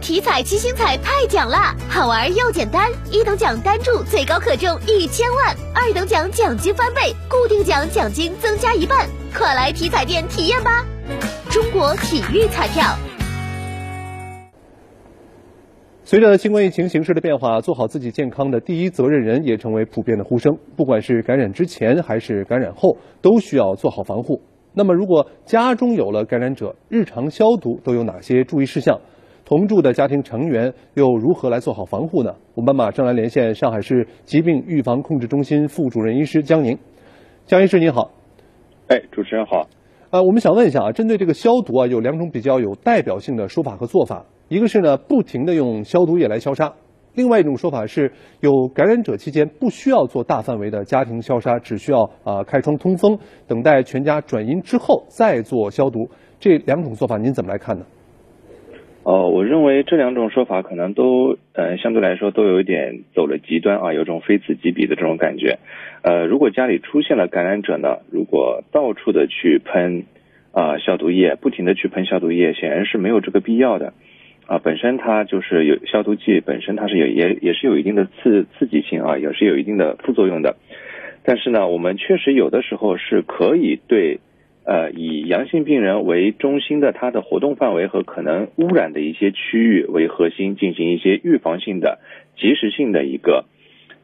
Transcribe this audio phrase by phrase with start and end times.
[0.00, 10.84] 体彩七星彩太奖啦，好玩又简单，一等奖单注最高可中一千万，二等奖奖金翻倍，固定奖奖金增加一半，快来体彩店体验吧！
[11.50, 12.82] 中国体育彩票。
[16.04, 20.56] 随着新冠疫情形势的变化，做好自己健康的第一责任人也成为普遍的呼声。
[20.76, 24.40] 不管是感染之前还是感染后，都需要做好防护。
[24.72, 29.00] 那么，如果家中有了感染者，日常消毒都有哪些注意事项？
[29.46, 32.34] 同住的家庭成员又如何来做好防护呢？
[32.56, 36.76] 我们马上来连线上海市疾病预防控制中心副主任医师江宁。
[37.46, 38.10] 江医师您好。
[38.88, 39.68] 哎，主持人好。
[40.10, 44.26] 呃，我们想问一下啊，针对这个消毒啊，有两种比较有代表性的说法和做法。
[44.48, 46.72] 一个是呢，不停的用消毒液来消杀；
[47.14, 56.08] 另外一种说法是，有感染者期间不需要做大范围的家庭消杀，只需要啊开窗通风，等待全家转阴之后再做消毒。
[56.40, 57.86] 这两种做法您怎么来看呢？
[59.06, 65.60] 哦，我认为这两种说法可能都呃相对来说都有一点走了极端啊，有种非此即彼的这种感觉。
[66.02, 70.06] 呃，如果家里出现了感染者呢，如果到处的去喷
[70.50, 73.92] 啊消毒液，不停的去喷消毒液，显然是没有这个必要的。
[74.48, 80.56] 啊，本身它就是有消毒剂，本身它是有也也是有一定的刺刺激性啊，也是有一定的副作用的。
[81.22, 84.18] 但是呢，我们确实有的时候是可以对
[84.66, 92.00] 呃以阳性病人为中心的它的活动范围和可能污染的一些区域为核心进行一些预防性的、
[92.36, 93.46] 及时性的一个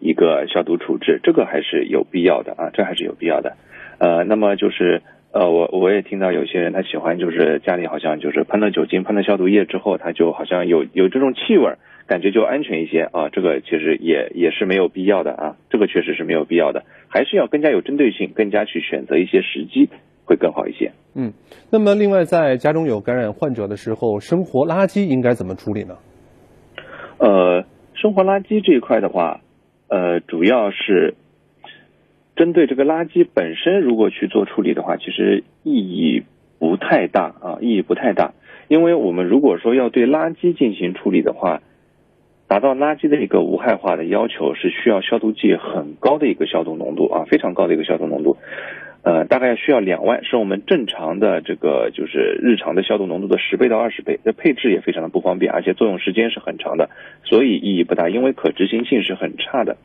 [0.00, 3.56] 一个消毒处置，这个还是有必要的啊，这还是有必要的。
[3.98, 5.02] 呃，那么就是。
[5.34, 11.72] 呃，我我也听到有些人他喜欢，就是家里好像就是喷了酒精、喷了消毒液之后，他就好像有有这种气味，
[12.06, 13.30] 感觉就安全一些啊。
[13.30, 19.88] 这个其实也也是没有必要的啊，这个确实是没有必要的，还是要更加有针对性，更加去选择一些时机
[20.24, 20.92] 会更好一些。
[21.14, 21.32] 嗯，
[21.70, 25.96] 那么另外在家中有感染患者的时候，生活垃圾应该怎么处理呢？
[27.18, 29.40] 呃，生活垃圾这一块的话，
[29.88, 31.14] 呃，主要是。
[32.34, 36.22] 针对这个垃圾本身，如果去做处理的话，其实意义
[36.58, 38.32] 不太大啊，意义不太大。
[38.68, 41.60] 因为我们如果说要对垃圾进行处理的话，
[42.48, 48.38] 达到垃圾的一个无害化的要求，是需要消毒剂很高的一个消毒浓度啊，非常高的一个消毒浓度，
[49.04, 54.20] 呃，大概需要两万，是我们正常的这个就是日常的消毒浓度的十倍到二十倍。
[54.24, 56.88] 这配置也非常的不方便，而且作用时间是很长的，
[57.24, 59.76] 所以意义不大，因为可执行性是很差的。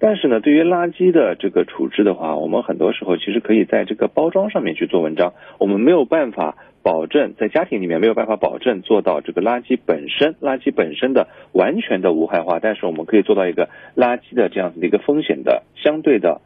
[0.00, 5.34] 但是呢，对于垃圾的这个处置的话，我们很多时候其实可以在这个包装上面去做文章。
[5.58, 16.40] 我们没有办法保证在家庭里面没有办法保证做到这个垃圾本身垃圾本身的完全的无害化，但是我们可以做到一个垃圾的这样子的一个风险的相对的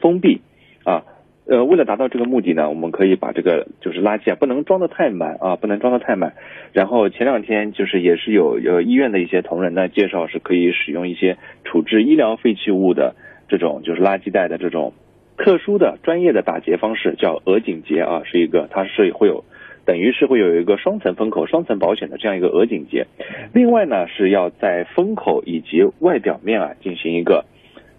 [0.00, 0.40] 封闭
[0.84, 1.04] 啊。
[1.44, 6.34] 呃，为了达到这个目的呢，我们可以把这个就是垃圾啊，不能装的太满啊，不能装的太满。
[6.72, 13.16] 然后前两天就是也是有有医院的一些同仁呢介绍，是可以使用一些处置医疗废弃物的
[13.48, 14.92] 这种就是垃圾袋的这种
[15.36, 19.44] 特殊的专业的打结方式，叫额颈结啊，是一个它是会有
[19.84, 23.08] 等于是会有一个双层封口、双层保险的这样一个额颈结。
[23.52, 27.46] 另外呢，是要在封口以及外表面啊进行一个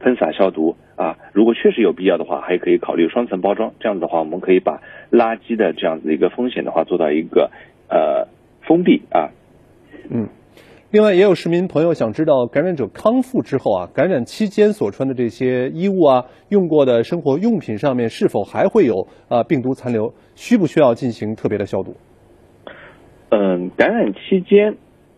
[0.04, 0.76] 喷洒消毒。
[0.96, 3.74] 啊，如果确实有必要的话，还可以考虑双层包装。
[3.80, 7.50] 这样子的话，我们可以把垃圾的这样子一个风险的话做到一个
[7.90, 8.28] 呃
[8.68, 9.32] 封闭啊。
[10.12, 10.28] 嗯，
[10.92, 20.14] 另外也有市民朋友想知道，感染者康复之后啊，感染期间所穿的这些衣物啊，用过的生活用品上面是否还会有啊病毒残留？
[20.36, 21.96] 需不需要进行特别的消毒？
[23.30, 24.76] 嗯，感染期间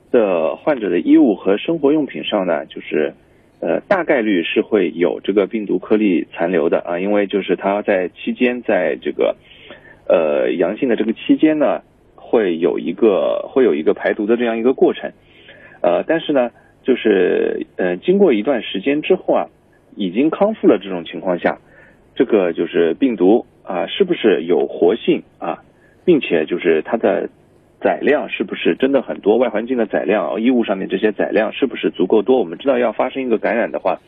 [0.09, 3.13] 的患者的衣物和生活用品上呢，就是。
[3.61, 9.35] 呃，大概率是会有这个病毒颗粒残留的啊，因为就是它在期间，在这个
[10.07, 11.81] 呃阳性的这个期间呢，
[12.15, 15.11] 会有一个会有一个排毒的这样一个过程，
[15.81, 16.51] 呃，但是呢，
[16.83, 19.47] 就是呃经过一段时间之后啊，
[19.95, 21.57] 已经康复了这种情况下，
[22.13, 25.63] 这个就是病毒啊是不是有活性啊，
[26.03, 27.29] 并且就是它的。
[27.85, 29.37] 载量是不是真的很多？
[29.37, 32.39] 外环境的载量，衣物上面这些载量是不是足够多？
[32.39, 33.99] 我们知道要发生一个感染的话，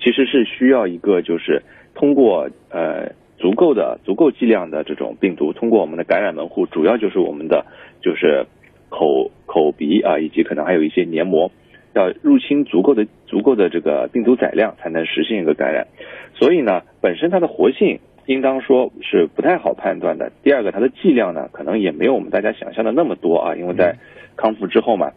[0.00, 1.62] 其实是需要一个就是
[1.94, 7.64] 通过呃足够的足够剂量的这种病毒，通过我们的感染门户，主要就是我们的
[8.02, 8.44] 就是
[8.88, 11.52] 口口鼻啊，以及可能还有一些黏膜，
[11.94, 15.86] 要入侵足够的足够的这个病毒载量，才能实现一个感染。
[16.34, 18.00] 所以呢，本身它的活性。
[18.26, 20.30] 应当说是不太好判断的。
[20.42, 23.96] 第二个，它的剂量呢，可能也没有我们大家想象的那么多啊，因为在
[24.36, 25.10] 康复之后嘛，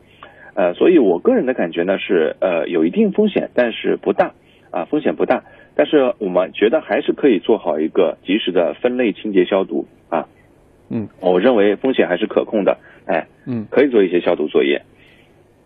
[0.55, 4.33] 呃，所以我个人的感觉呢是，呃，有一定风险，但是不大
[4.71, 5.43] 啊，风险不大。
[5.75, 10.27] 但是我们觉得还是可以做好一个及时的分类清洁消毒啊。
[10.89, 14.81] 嗯，我认为风险还是可控的，哎，嗯，可以做一些消毒作业。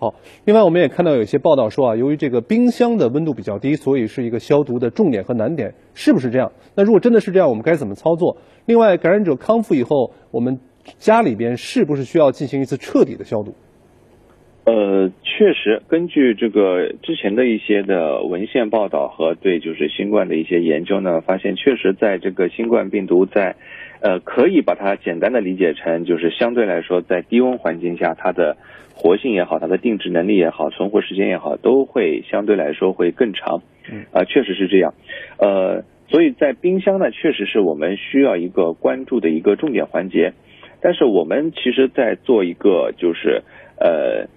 [0.01, 0.15] 好，
[0.45, 6.49] 另外我们也看到有些报道说啊，由于这个冰箱的温度比较低，所以是一个消毒的重点和难点，是不是这样？
[6.73, 8.37] 那如果真的是这样，我们该怎么操作？
[8.65, 10.57] 另外，感染者康复以后，我们
[10.97, 13.53] 家里边是不是需要进行一次彻底的消毒？
[14.69, 23.55] 呃，确实，根据这个之前的一些的文献报道和对就是新冠的一些研究呢，发现确实在这个新冠病毒在，
[24.01, 28.57] 呃，可以把它简单的理解成就是相对来说在低温环境下它的。
[29.01, 33.61] 活性也好，它的定制能力也好，存活时间也好，都会相对来说会更长。
[33.89, 34.93] 嗯，啊，确实是这样。
[35.37, 40.33] 呃，所以在冰箱呢，确实是我们需要一个关注的一个重点环节。
[40.81, 43.41] 但是我们其实，在做一个就是
[43.79, 44.27] 呃，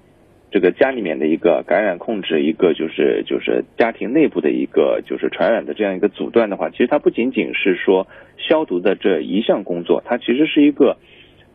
[0.53, 8.07] 这个家里面的一个感染控制，一个就是就是家庭内部的一个就是传染的这样一个阻断的话，其实它不仅仅是说
[8.37, 10.99] 消毒的这一项工作，它其实是一个。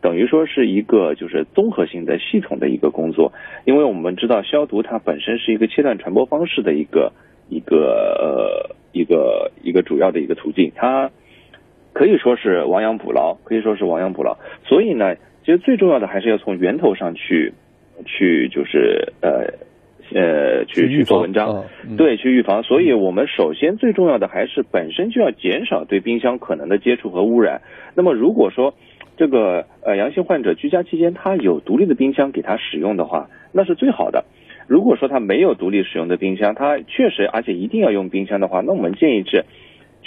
[0.00, 3.32] 等于说是一个就是综合性的系统的一个工作，
[3.64, 7.12] 因为我们知道消毒它本身是一个切断传播方式的一个
[7.48, 11.10] 一个呃一个一个主要的一个途径，它
[11.92, 14.38] 可以说是亡羊补牢，可以说是亡羊补牢。
[14.64, 17.52] 所以呢，其实最重要的还是要从源头上去
[18.04, 19.44] 去就是呃
[20.14, 21.64] 呃去去做文章，
[21.96, 22.62] 对，去预防。
[22.62, 27.60] 所以我们首先最重要的还是本身就要减少对冰箱可能的接触和污染。
[27.94, 28.74] 那么如果说
[29.16, 34.24] 这个呃阳性患者居家期间，他有独立的冰箱给他使用的话，那是最好的。
[34.66, 39.44] 如果说他没有独立使用的冰箱，他确实而且一定要用冰箱的话，那我们建议是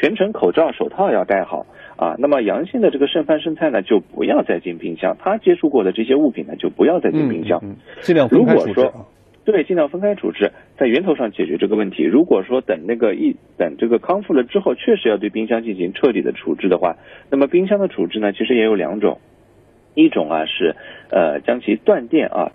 [0.01, 2.15] 全程口罩、手套要戴好啊。
[2.17, 7.61] 那么阳性的这个剩饭剩菜呢，就不要再进冰箱，他接触过的这些物品呢，就不要再进冰箱，
[8.01, 8.91] 尽量分开处置。
[9.45, 12.01] 对，尽量分开处置，在源头上解决这个问题。
[12.01, 16.95] 如果说等那个一等这个康复了之后，确实要对冰箱进行彻底的处置的话，
[17.29, 19.19] 那么冰箱的处置呢，其实也有两种，
[19.93, 20.75] 一种啊是
[21.11, 22.49] 呃将其断电啊。